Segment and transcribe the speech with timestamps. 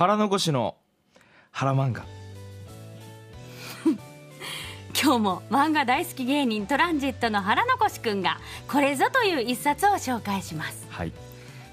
[0.00, 0.76] 腹残しの
[1.50, 2.06] 腹漫画。
[4.98, 10.86] 今日も漫画大好き芸人トランジットの腹残しくんがこれぞという一冊を紹介します。
[10.88, 11.12] はい。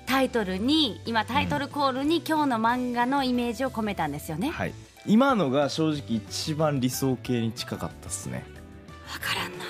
[0.07, 4.49] タイトルに今タイトルコールに今日の漫画のイメージを込めたんですよね。
[4.49, 4.73] わはい。
[5.05, 8.43] 今のが正直一番理想形に近かったですね。
[9.21, 9.63] からんな。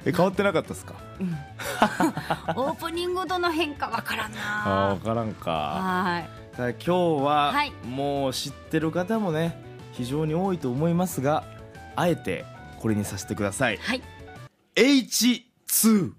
[0.06, 0.94] え変わってなかったですか？
[2.56, 5.50] オープニングとの変化わからんああな分からんか。
[5.50, 6.94] はい今日
[7.24, 7.72] は、はい。
[7.86, 9.60] もう知ってる方もね
[9.92, 11.44] 非常に多いと思いますが
[11.96, 12.44] あえて
[12.80, 13.76] これにさせてください。
[13.78, 14.02] はい。
[14.76, 16.12] H2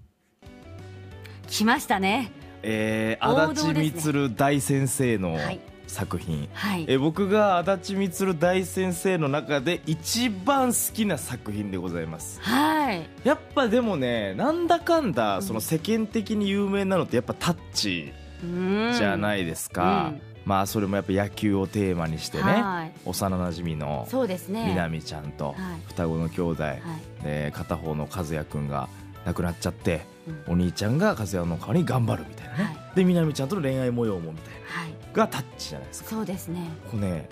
[1.48, 2.32] 来ましたね。
[2.62, 6.84] えー、足立満大先生のはい作品、はい。
[6.88, 12.40] えー僕が足立満大先生の中で一番好きな作品でございます。
[12.42, 13.08] はい。
[13.24, 20.22] やっぱでもねなんだかんだその世間的に有名なのってやっぱタッチじゃないいですか、うん。
[20.44, 22.92] まあそれもやっぱ野球をテーマにしてねはい。
[23.04, 24.06] 幼なじみの
[24.52, 25.56] 南ちゃんとはい。
[25.88, 26.80] 双子の兄弟、はい。
[27.22, 28.88] で片方の和也くんが
[29.24, 30.06] 亡くなっちゃって
[30.48, 30.52] うん。
[30.54, 32.76] お兄ちゃんが和也の代わりに頑張るみたいなね、はい。
[32.96, 36.10] で南ちゃんとの恋愛模様もみたいはいながタッチじゃないですか。
[36.10, 36.60] そうですね。
[36.90, 37.28] これね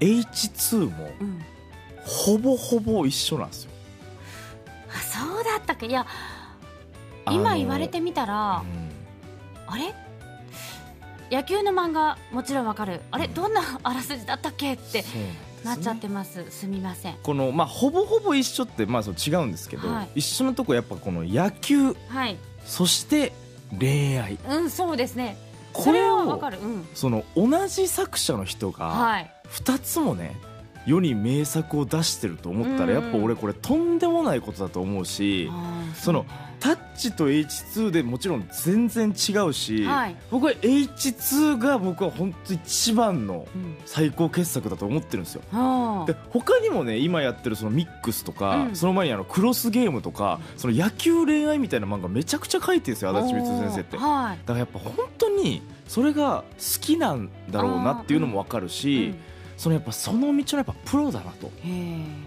[0.00, 1.40] H2 もうん。
[2.02, 3.70] ほぼほぼ一緒なんですよ。
[4.88, 5.86] あそうだったっけ？
[5.86, 6.06] いや
[7.30, 8.90] 今言われてみたらうん。
[9.66, 9.94] あれ？
[11.30, 13.00] 野球の漫画もちろんわかる。
[13.10, 15.04] あれどんな あらすじだったっけって
[15.64, 16.44] なっちゃってます。
[16.50, 17.14] すみません。
[17.22, 20.08] このまあほぼほぼ一緒ってまあそう違うんですけど、はい。
[20.16, 22.36] 一緒のとこやっぱこの野球はい。
[22.64, 23.32] そして
[23.78, 24.38] 恋愛。
[24.48, 25.36] うんそうですね。
[25.72, 26.58] これそれはわをかる。
[26.60, 26.88] うん。
[26.94, 29.30] その同じ作者の人がはい。
[29.50, 30.36] 2つもね
[30.90, 33.04] 世に名作を出してると思ったらうん。
[33.04, 35.50] やっぱ俺これとんでもないことだと思うし
[35.94, 36.26] その
[36.60, 40.16] タッチと H2 でもちろん全然違うし、はい。
[40.30, 43.76] 僕は H2 が僕は本当一番のうん。
[43.86, 45.42] 最高傑作だと思ってるんですよ。
[45.52, 48.76] あで他にもね今やってるそのミックスとか、うん。
[48.76, 53.96] その前にあのクロスゲームとかその野球恋愛みたいな漫画めちゃくちゃ書いてるんですよ足立光先生って。
[53.96, 59.14] だかはいらやっぱ本当にそれが好きなんだろうなっていうのも分かるし、
[59.60, 61.50] そのやっぱその道のやっぱプロだなと。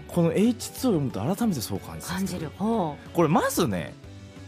[0.06, 2.48] この H2 を読むと改めてそう感じ感じる。
[2.56, 3.92] ほこれまずね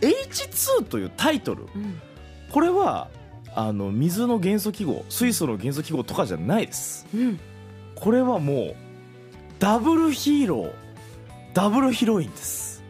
[0.01, 1.65] H2 というタイトル。
[1.65, 2.01] ううん。
[2.53, 3.09] これは
[3.57, 7.09] あの水の元素記号水素の元素記号とかじゃないです。
[7.13, 7.41] うん。
[7.97, 8.77] これはもう
[9.59, 10.73] ダブルヒーロー
[11.55, 12.85] ダブルヒロインです。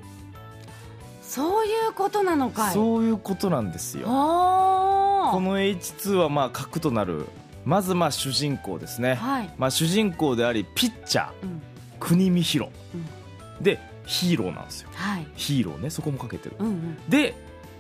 [1.23, 2.75] そういうことなのかい。
[2.75, 4.09] そういうことなんですよ。
[4.09, 5.31] あ。
[5.33, 7.25] この H2 はまあ核となる
[7.67, 9.51] まずまあ主人公ですね、はい。
[9.59, 11.63] まあ、主人公でありピッチャーうん。
[11.99, 13.63] 国見ヒロうん。
[13.63, 14.91] でヒーローなんですよ。
[14.95, 15.27] はい。
[15.35, 16.57] ヒーローねそこもかけてる。
[16.61, 16.97] うんうん。
[17.09, 17.35] で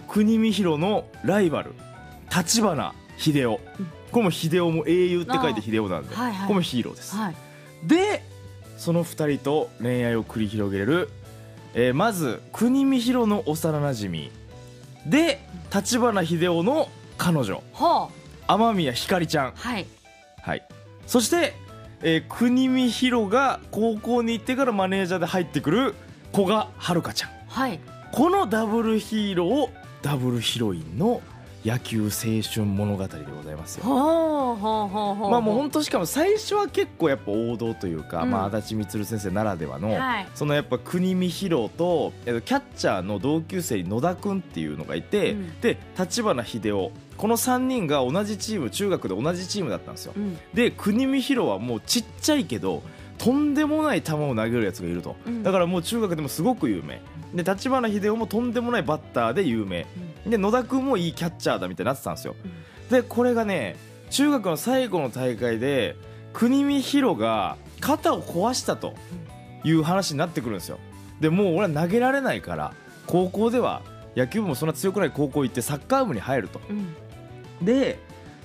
[0.08, 1.72] 国見ヒロのライバル
[2.36, 3.86] 立花秀夫、うん。
[4.10, 6.46] これも秀夫も英雄って書いて秀夫なんで、はいはい。
[6.46, 7.36] これもヒーローです、はい。
[7.84, 8.24] で
[8.76, 11.10] その2人と恋愛を繰り広げれる、
[11.74, 14.32] えーまず国見ヒロの幼なじみ
[15.06, 15.38] で
[15.72, 17.62] 立花秀夫の彼女。
[17.72, 18.15] ほう
[18.46, 19.86] 雨宮ひかりちゃん、はい。
[20.42, 20.62] はい、
[21.06, 21.54] そして、
[22.02, 25.94] えー国見ヒロが高校に行ってからマネージャーで入ってくる
[26.32, 27.30] 古賀遥ちゃん。
[27.48, 27.80] はい。
[28.12, 29.70] このダブルヒーロー
[30.02, 31.20] ダブルヒロインの
[31.64, 33.84] 野球青春物語でございますよ。
[33.84, 38.30] ほうほうほうほうまあもう本当しかも最初は結構やっぱ王道というか、うん。
[38.30, 40.28] まあ、足立満先生ならではの、はい。
[40.34, 45.60] そのやっぱ国見ヒロとえっとキャッチャーの同級生に野田君っていうのがいて、うん。
[45.60, 50.12] で立花秀夫この3人が同じチーム中学で同じチームだったんですよ。
[50.16, 50.38] うん。
[50.54, 52.82] で国見ヒロはもうちっちゃいけど
[53.18, 55.42] とんでもない球を投げるやつがいると、うん。
[55.42, 57.00] だからもう中学でもすごく有名。
[57.34, 59.86] で立花秀夫もとんでもないバッターで有名。
[60.26, 62.36] で野田君もいいキャッチャーだみたいになってたんですよ。
[62.90, 63.76] でこれがね
[64.10, 65.96] 中学の最後の大会で
[66.32, 68.94] 国見ヒロが肩を壊したと
[69.64, 70.78] いう話になってくるんですよ。
[71.20, 72.74] でもう俺は投げられないから
[73.06, 73.82] 高校では
[74.14, 76.60] 野球部もそんな強くない高校行ってサッカー部に入ると。
[76.68, 76.94] うん
[77.62, 77.98] で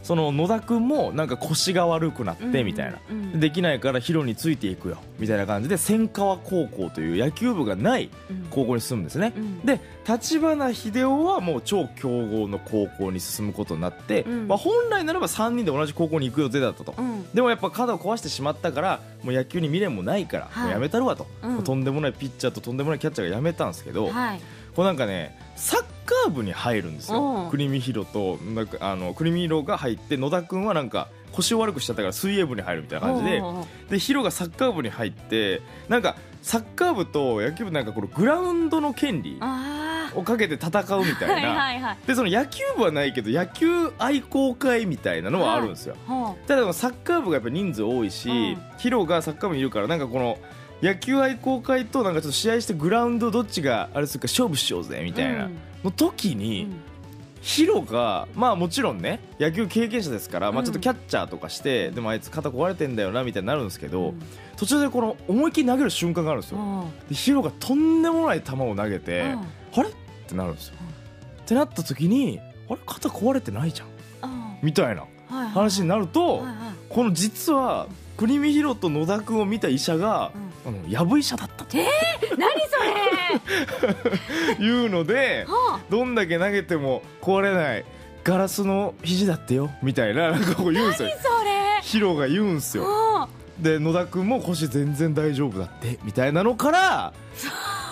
[0.03, 3.17] その野田君もなんか腰が悪くなってみたいな、うん。
[3.17, 8.47] うんできないからヒロについていくよみたいな感じで千川高校という野球部がないうん。
[8.49, 9.59] 高校に進むんですね、うん。
[9.61, 14.47] で立花秀夫はもう超強豪の高校に進むことになって、うん。
[14.47, 17.25] まあ、本来ならば3人で同じ高校に行く予定だったと、うん。
[17.33, 20.63] でもやっぱ肩を壊してしまったからもう野球に未練もないから、はい。
[20.63, 21.63] もうやめたるわと、うん。
[21.63, 24.41] とんでもないピッチャーととんでもないキャッチャーがやめたんですけど、はい。
[24.75, 25.83] こうなんかねサッ
[26.25, 27.43] カー部に入るんですうん。
[27.43, 33.41] よ国見ヒロとなんかあの国見ヒロが入って野田君はなんか腰を悪くしちゃったから水泳部に入るみたいな感じで
[33.89, 40.67] でヒロがサッカー部に入ってなんかサッカー部と野球部なんかこのグラウンドの権利あをかけて戦
[40.97, 41.33] うみたいな。
[41.35, 41.97] はいはいはい。
[42.05, 48.57] でその野球部はないけど野球愛好会みたいなのはあるんですよ、ほただサッカー部がやっぱ人数多いし、うん。
[48.77, 50.37] ヒロがサッカー部にいるからなんかこの
[50.81, 55.45] 野球愛好会となんかちょっと試合してグラウンドどっちがあれするか勝負しようぜみうたいな。
[55.45, 56.81] うんの時うに、ん。
[57.41, 60.65] ヒロがまあもちろんね野球経験者ですから、まあ、うん。
[60.65, 64.21] ちょっとキャッチャーとかして、でもあいつ肩壊れてんだよなみたいになるんですけど、うん。
[64.57, 67.07] 途中でこの思いっきり投げる瞬間があるんですよ、うん。
[67.09, 69.39] でヒロがとんでもない球を投げて、うん。
[69.79, 69.89] あれ？
[69.89, 69.93] っ
[70.27, 70.75] てなるんですよ、
[71.41, 72.39] ってなった時に
[72.69, 72.79] あれ？
[72.85, 73.85] 肩壊れてないじゃ
[74.27, 74.31] ん。
[74.31, 74.57] うん。
[74.61, 76.45] みたいな話になると、
[76.89, 77.87] この実は
[78.21, 80.31] 国見ヒロと野田君を見た医者が、
[80.63, 81.75] あのやぶ医者だったと。
[81.75, 81.85] 何
[82.37, 82.77] そ
[84.59, 84.61] れ？
[84.63, 87.85] いうのではどんだけ投げても壊れない
[88.23, 91.09] ガラスの肘だってよみたいななんかこう言うんですよ。
[91.09, 91.81] 何それ？
[91.81, 92.83] ヒロが言うんすよ。
[92.83, 93.27] は
[93.59, 97.13] で野田君も腰全然大丈夫だってみたいなのから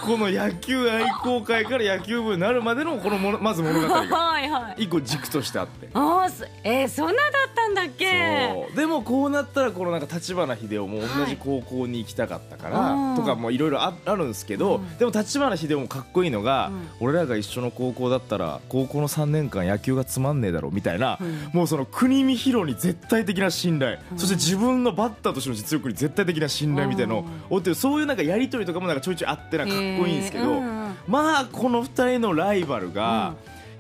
[0.06, 4.08] この野球愛好会から野球部になるまでのこのものまず物語あが
[4.39, 4.83] はいはい。
[4.83, 5.89] 一個軸としてあって。
[5.94, 7.21] あーすえー、そんなだっ
[7.53, 8.50] たんだっけ？
[8.53, 8.75] そう。
[8.75, 13.15] でもこうなったらこのなんか立花秀夫も同じ高校に行きたかったから、うん。
[13.15, 14.97] とかもいろいろああるんですけど、うん。
[14.97, 17.07] でも立花秀夫もかっこいいのが、うん。
[17.07, 21.50] 俺らが一緒の高校だったら高校の3年間野球がつまんねえだろみたいな、うん。
[21.53, 24.19] もうその国見ヒロに絶対的な信頼、うん。
[24.19, 27.27] そして自分のバッターとしての実力に絶対的な信頼みたいなのをうん。
[27.50, 30.62] 追ってるそういうなんかやり取りとかもなんかちょいちょいあってなんかかっこいいんですけど、
[31.07, 33.33] まあこの2人のライバルが、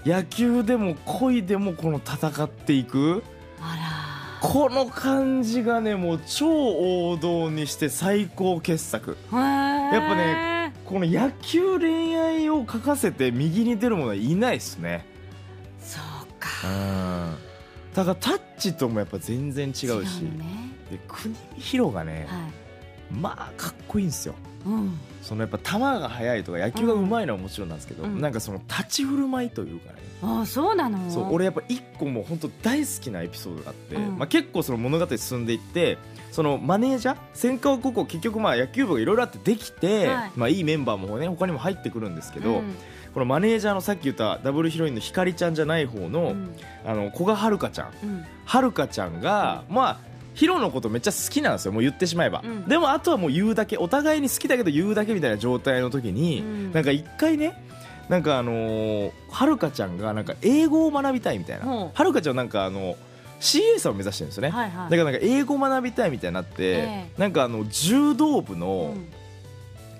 [0.05, 3.23] 野球でも恋でもこの戦っていく？
[3.59, 6.47] あこの感じがねもう超
[7.11, 9.17] 王道にして最高傑作。
[9.31, 15.05] らややっぱねこの野球恋愛を書かせて右に出る者はいないですね。
[15.81, 17.35] そううかん。
[17.93, 19.85] だからタッチともやっぱ全然違うし。
[20.21, 20.45] ね。
[20.89, 22.41] で国見ヒロがねはい
[23.11, 24.35] まあかっこいいんですよ。
[24.65, 24.99] うん。
[25.21, 28.19] そのやっぱ球が速いとか野球がうまいのはもちろんなんですけど、うん。
[28.19, 29.99] なんかその立ち振る舞いというかね。
[30.21, 31.09] あそうなの？
[31.09, 34.17] そう俺やっぱ一個もう本当大好きなエピソードがあって、うん。
[34.17, 35.97] まあ、結構その物語進んでいって
[36.31, 40.27] そのマネージャー千川高校結局まあ野球部がいろいろあってできて、はい。
[40.29, 42.75] いまあ、いいメンバーもね他にも入ってくるんですけど、うん。
[43.13, 46.55] このマネージャーのさっき言ったダブルヒロインのひかりちゃんじゃない方の,、うん。
[46.85, 47.93] あの古賀はるかちゃん。
[48.03, 48.25] うん。
[48.45, 50.08] はるかちゃんが、まあ
[50.39, 51.73] ヒロのことめっちゃ好きなんですよ。
[51.73, 52.65] もう言ってしまえば、うん。
[52.65, 56.71] でもあとはもう言うだけお互いに好きだけど言うだけみたいな状態の時に、うん。
[56.71, 57.61] なんか一回ね
[58.07, 61.65] なんかあのーはるかちゃんがなんか英語を学びたいみたいな。
[61.65, 61.91] ほう。
[61.93, 62.95] はるかちゃんはなんかあの
[63.41, 64.89] CA さんを目指してるんですよね、はいはい。
[64.91, 67.09] だからなんか英語を学びたいみたいになって、え。
[67.17, 69.18] なんかあの柔道部の、うん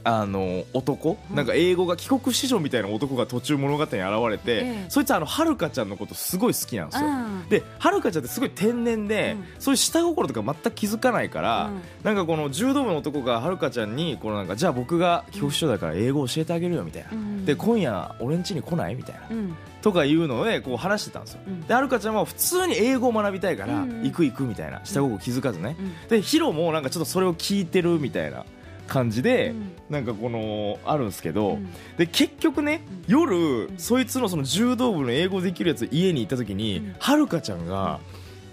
[0.03, 1.35] あの男、うん。
[1.35, 3.93] なんか英語が帰国子女みたいな男が途中物語に現
[4.29, 4.89] れて、ええ。
[4.89, 7.49] そいつはあのはるかちゃんのことすごい好きなんですよ、うん。
[7.49, 9.45] ではるかちゃんってすごい天然で、うん。
[9.59, 11.81] そういう下心とか全く気づかないから、うん。
[12.03, 17.45] なんかこの柔道部の男がはるかちゃんにこのなんかじゃあ僕が帰国子女だから英語教えてあげるよみたいな、うん。
[17.45, 19.55] で今夜俺ん家に来ないみたいな、うん。
[19.81, 21.61] とかいうのでこう話してたんですよ、うん。
[21.61, 24.03] ではるかちゃんは普通に英語を学びたいから、うん。
[24.03, 24.81] 行く行くみたいな。
[24.83, 26.07] 下心気づかずね、うん。
[26.07, 28.45] でヒロもなんかちょっとそれを聞いてるみたいな
[28.89, 29.71] 感じで、うん。
[29.89, 31.69] なんかこのあるんですけど、うん。
[31.97, 33.13] で結局ね、うん。
[33.13, 33.77] 夜、ん。
[33.77, 36.95] そいつのその柔道部の英語できるやつ家に行った時に、うん。
[36.99, 37.99] はるかちゃんが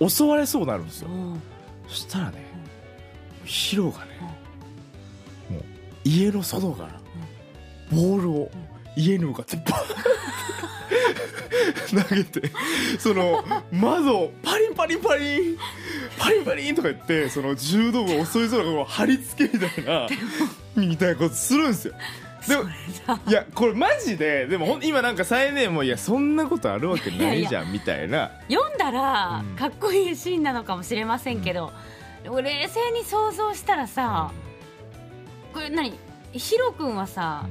[0.06, 1.42] 襲われそうになるんですよ、うん。
[1.88, 2.46] そしたらね、
[3.44, 4.06] ヒロがね、
[5.50, 5.62] もう
[6.04, 7.00] 家の外から
[7.90, 8.50] ボールを
[8.96, 9.82] 家に向かってバー
[12.00, 12.50] ン 投げて
[12.98, 15.58] その窓をパリンパリンパリン
[16.18, 20.08] パリンパリンとか言ってその柔道部を襲いそうなこう貼り付けみたいな
[20.74, 21.94] みたいなことするんですよ。
[22.48, 22.62] でも
[23.26, 28.30] いやこれマジででも今なんか再燃もいやそんなことあるわけないじゃんみたいな。
[28.48, 29.56] 読んだらうん。
[29.56, 31.72] かっこいいシーンなのかもしれませんけど、
[32.24, 34.30] 冷静に想像したらさ
[35.52, 35.98] これ何？
[36.32, 37.46] ヒロ君はさ、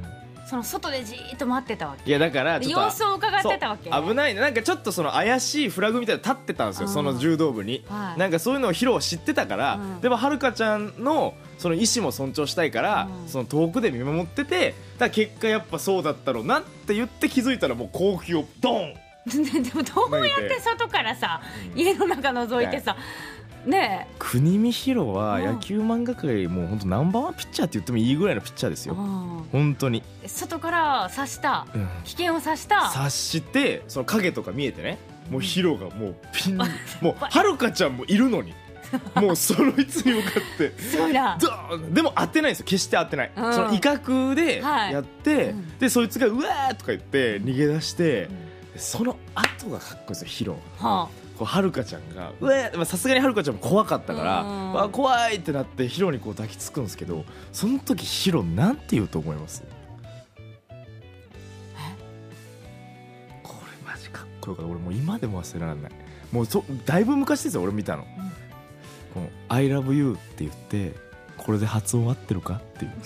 [0.45, 2.07] その外でじーっと待ってたわけ。
[2.09, 3.89] いやだからちょっと様子を伺ってたわけ。
[3.89, 8.19] 危ないねなんかちょっとその怪しいフラグみたいなの立ってたんですようんその柔道部に、はい。
[8.19, 10.01] なんかそういうのをヒロは知ってたから、うん。
[10.01, 13.27] でもはるかちゃんのその意思も尊重したいから、うん。
[13.27, 18.93] その遠くで見守っててだ結果やっぱそうだったろうなって言って気づいたらもう高級をドン。
[19.25, 19.39] で
[19.73, 21.41] もどうやって外からさ、
[21.73, 22.95] うん家の中覗いてさ
[23.65, 25.45] ね国見ヒロはうん。
[25.45, 28.95] 野球漫画界もう本当ナンバーワンピッチャーって言ってもいいぐらいのピッチャーですえ、よ。
[28.95, 29.45] うん。
[29.51, 31.67] 本当に、外から刺した。
[31.73, 31.87] うん。
[32.03, 32.87] 危険を刺した。
[32.89, 34.97] 察してその影とか見えてね。
[35.29, 36.67] もうヒロがもうピンあ
[37.01, 38.53] もうはるかちゃんもいるのに。
[39.15, 40.79] もうそいつに向かって。
[40.79, 41.93] すごいなドーン。
[41.93, 42.65] でも当てないんですよ。
[42.67, 43.53] 決して当てない、うん。
[43.53, 45.77] その威嚇ではいやって、うん。
[45.79, 48.29] でそいつがうわーとか言って逃げ出して
[48.75, 54.73] うん、その後がかっこいいですよヒロはこうはるかちゃんがうわーまあさすがにはるかちゃんも怖かったから、うん。
[54.73, 59.63] わ怖いってなってヒロにこう抱きつくんですけどその時ヒロなんて言うと思います？
[63.43, 63.53] こ
[64.49, 64.65] よかった。
[64.65, 65.91] 俺もう今でも忘れられない。
[66.31, 68.05] もうそだいぶ昔ですよ俺見たの、
[69.13, 70.93] この「I love you」って言って
[71.37, 72.55] これで発音合ってるか？
[72.55, 72.91] っていう。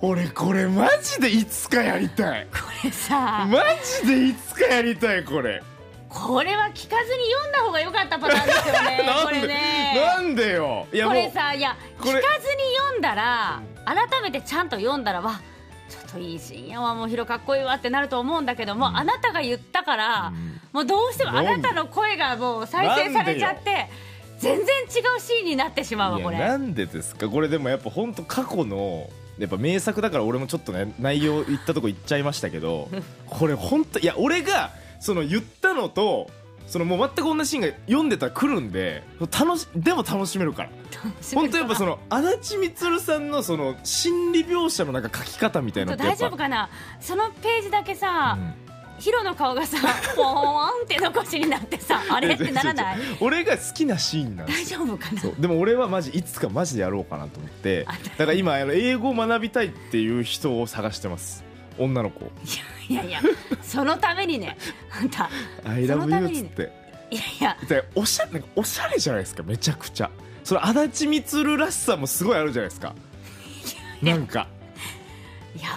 [0.00, 2.46] 俺これマジでいつかやりたい。
[2.52, 3.46] これさ。
[3.50, 3.58] マ
[4.02, 5.62] ジでいつかやりたいこれ
[6.28, 9.08] これは聞かずに読んだ方が良かったパターンですよね。
[9.24, 9.94] これでね。
[10.14, 10.86] なんでよ？
[10.90, 12.20] これさいや聞かずに
[12.76, 15.40] 読んだら改めてちゃんと読んだらわ
[15.88, 20.60] ちょっといいシーンやわもうヒロかっこいいわってなると思うんだけども、あなたが言ったから、うん。
[20.72, 23.88] もうどうしてもあなたの声がもう再生されちゃって
[24.38, 24.84] 全然違
[25.16, 26.36] うシーンになってしまうわこれ。
[26.38, 27.26] なんでですか？
[27.30, 29.08] これでもやっぱ本当過去の
[29.38, 32.90] やっぱ名作だから俺もちょっとね内容言ったとこ言っちゃいましたけど
[33.30, 36.28] これ本当いや俺がその言ったのと
[36.66, 40.70] そのもう全く同じシーンが読んでたら来るんで楽しでも楽しめるから。
[41.34, 46.68] 本当やっぱその足立みつるさんのその心理描写のなんか書き方みたいな大丈夫かな？
[47.00, 48.54] そのページだけさ、うん。
[48.98, 49.76] ヒロの顔がさ
[50.16, 52.34] ポーンって残しになってさあれ？
[52.34, 52.98] ってならない？
[53.20, 55.22] 俺が好きなシーンなん大丈夫かな？
[55.38, 57.84] でも俺はマジいつかマジでやろうかなと思って。
[57.88, 61.44] あだから今あの英語を学びたいっていう人を探してます
[61.78, 62.30] 女の子。
[62.88, 63.20] いやいや
[63.62, 64.56] そのためにね。
[64.90, 65.28] あんた
[65.64, 66.72] 「I そのた love め you」っつって。
[67.10, 67.56] いやいや。
[67.68, 70.10] でおしゃなんかおしゃれじゃないですかめちゃくちゃ。
[70.44, 72.94] その足立みつるらしさもすごいあるじゃないですか。
[74.02, 74.48] なんか。
[75.56, 75.68] いや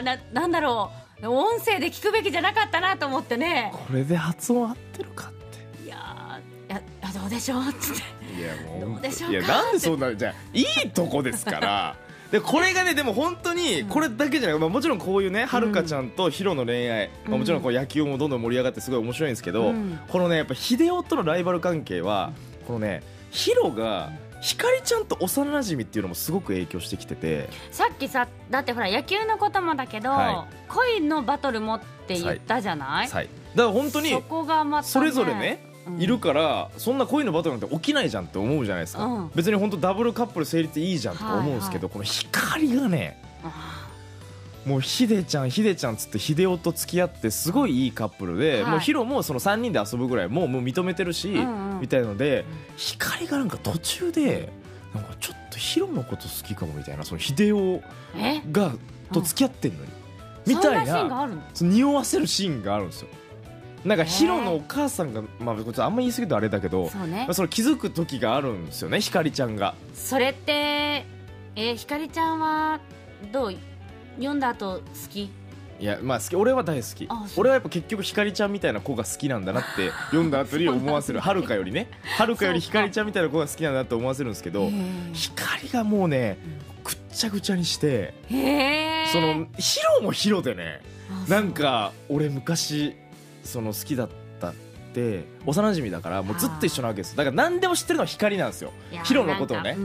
[0.00, 0.90] ーななんだろ
[1.22, 1.28] う。
[1.28, 3.72] 音声で聞くべきじゃなかったなと思ってね。
[3.72, 5.84] これで発音合ってるかって。
[5.84, 6.82] いやーいや
[7.20, 8.02] どうでしょうっつって。
[8.38, 11.96] いやもうどうでしょうかいやなんでそんなじゃあいいとこですから
[12.30, 19.98] でこれがねでも本当にこれだけじゃない、まあ、もちろんこういうねはるかちゃんとヒロの恋愛、まあ、もちろんこう野球もどんどん盛り上がってすごい面白いんですけど、うん。
[20.08, 22.32] このねやっぱ秀夫とのライバル関係は
[22.66, 27.48] このねヒロがひかりちゃんと幼馴染っていうのもすごく影響してきてて。
[27.72, 33.28] さっきさだってほら野球のこともだけど、は恋のバトルもって言ったじゃない、はい。
[33.54, 35.67] だから本当にそこがまた、ね、それぞれねうん
[35.98, 39.30] いるからそんな恋のバトルなんて起きないじゃんって思うじゃないですか、うん。
[39.34, 43.88] 別に本当ダブルカップル成立いいじゃんとか思うんですけど、この光がねあ
[44.66, 48.70] もうヒデちゃんヒデちゃんっつって秀夫と付き合ってすごいいいカップルで、はい。
[48.72, 51.80] もうヒロもその3人で遊ぶぐらいもうもう認めてるし、うんうん。
[51.80, 52.44] みたいので
[52.76, 54.52] 光がなんか途中で
[54.94, 57.82] なんかちょっとヒロのこと好きかもみたいなその秀夫
[58.16, 58.42] え？
[58.50, 58.72] が
[59.12, 59.90] と付き合ってんのに、
[60.46, 61.42] みたいそんなシーンがなあるの？
[61.54, 63.08] その匂わせるシーンがあるんですよ
[63.84, 67.24] なんかヒロのお母さんがまああんま言い過ぎるとあれだけどそうね。
[67.24, 69.74] まあ、その気づく時があるんですよね光ちゃんが。
[69.94, 71.04] それって
[71.56, 72.80] えひかりちゃんは
[73.32, 73.54] どう
[74.16, 75.30] 読んだ後好き？
[75.80, 76.34] いやまあ好き。
[76.36, 77.08] 俺は大好き。
[77.36, 81.20] 俺はやっぱ結局光ちゃんみたいな子が好きなんだなって 読んだ後に思わせる。
[81.20, 81.88] はるかよりね。
[82.16, 84.70] はるかより光ちゃんみたいな子が好きなんだって思わせるんですけど
[85.12, 86.38] 光がもうね
[86.82, 88.12] ぐっちゃぐちゃにして
[89.12, 90.80] そのヒロもヒロでね
[91.28, 92.96] なんか俺昔
[93.42, 94.08] その好きだっ
[94.40, 94.54] たっ
[94.94, 98.72] て幼馴染だからもうずっと一緒なわけですだから何でも知ってるのは光なんですよ。
[99.04, 99.76] ヒロのことをね。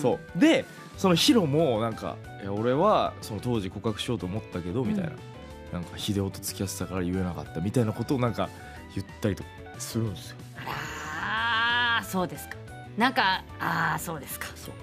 [0.00, 0.38] そう。
[0.38, 0.64] で
[0.96, 2.16] そのヒロもなんか
[2.48, 5.12] 俺はその当時告白しようと思ったけどみたいな、
[5.72, 8.48] なんか秀夫と付き合ってたから言えなかったみたいなことをなんか
[8.94, 10.36] 言ったりとかするんですよ。
[10.56, 12.56] あらーそうですか。
[12.96, 14.46] なんかああそうですか。
[14.54, 14.74] そう。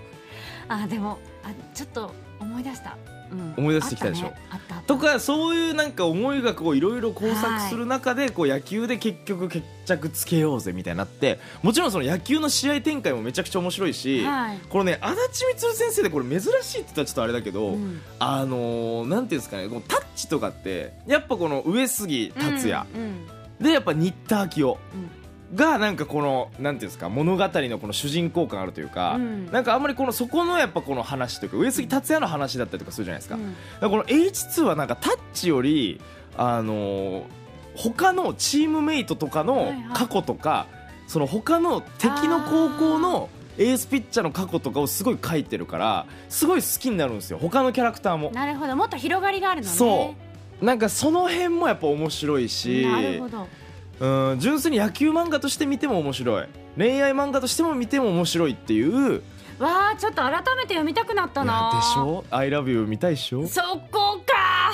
[0.67, 3.20] あーでもあちょっと思い出した、うん、
[3.57, 4.33] 思い出してきたでしょ。
[4.49, 4.83] あったね。
[4.87, 14.59] とかそういうなんか思いがこういろいろ交錯する中でこう野球で結局決着つけようぜみたいになってもちろんその野球の試合展開もめちゃくちゃ面白いし、はい。
[14.69, 18.01] このね足立みつる先生でこれ珍しいって言ったらちょっとあれだけど、うん。
[18.19, 23.27] あのーなんていうんですかねこのタッチとかってやっぱこの上杉達也、うんうん。
[23.63, 24.77] でやっぱ新田明夫。
[24.93, 25.20] うん
[25.53, 29.51] がなんかこのなんていうんですか物語のこの主人公感あるというか、うん。
[29.51, 33.55] なんかあんまりこのそこのやっぱこの話というか上杉達也の話だったりとかするじゃないですか,、うん。
[33.81, 35.99] だこの H2 はなんかタッチより
[36.37, 37.23] あのー
[37.73, 39.75] 他のチームメイトとかはいのはい。
[39.93, 40.67] 過去とか、
[41.07, 47.37] その他の敵の高校のエースピッチャーの過去とかをすごい書いてるからすごい好きになるんですよ。
[47.39, 48.31] 他のキャラクターも。
[48.31, 48.75] なるほど。
[48.75, 49.73] もっと広がりがあるのね。
[49.73, 50.15] そ
[50.61, 50.65] う。
[50.65, 53.47] なんかその辺もやっぱ面白いしなるほど
[54.01, 56.45] うん純粋に野球漫画として見ても面白い。
[56.77, 59.21] 恋愛漫画としても見ても面白いっていう。
[59.59, 61.71] わあちょっと改めて読みたくなったな。
[61.75, 63.45] でしょ「ILOVEYOU」見たいでしょ？
[63.47, 64.71] そこか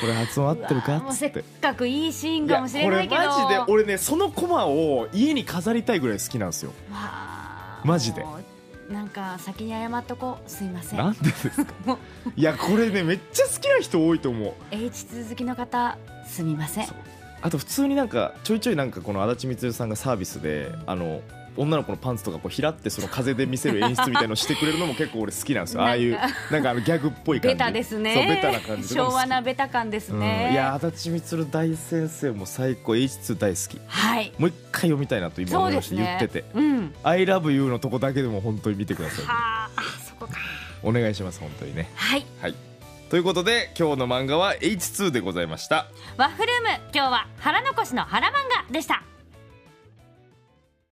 [0.00, 3.16] これ発音合ってるかうわもうせっかくいいシーンかもしれないけど。
[3.16, 6.72] これマジで俺ねそのコマを家に飾りたいぐらい好きなんですよ。
[7.84, 8.26] マジで。
[8.90, 10.98] なんか先に謝っとこうすいません。
[10.98, 11.72] なんでですか？
[12.36, 14.52] いやこれねめっちゃ好きな人多いと思う。
[14.70, 15.96] H2 好きの方
[16.28, 16.86] すみません
[17.46, 21.22] あと普通になんかちょいちょいなんかこの足立みつるさんがサービスであの
[21.56, 25.82] 女の子のパンツとかこうひらってその風で見せる演出みたいのをしてくれるのも結構俺好きなんですよ。
[25.82, 26.18] ああいう
[26.50, 28.14] なんかあのギャグっぽい感じベタですね。
[28.14, 30.18] そうベタな感じ昭和なベタ感ですうん。
[30.18, 32.94] ね、いや足立みつる大先生も最高。
[32.94, 33.80] H2 大好き。
[33.86, 34.32] はい。
[34.38, 36.16] もう一回読みたいなと今思いました、そうですね。
[36.18, 36.44] 言ってて。
[36.52, 39.24] うん「ILOVEYOU」のとこだけでも本当に見てください。
[39.24, 40.32] はああそこか。
[40.82, 41.88] お願いします本当にね。
[41.94, 42.26] はい。
[42.42, 42.75] はい
[43.08, 45.86] ということで今日の漫画は H2 でございました。
[46.16, 48.32] ワッフルーム今日は腹残しの腹漫
[48.66, 49.04] 画でした。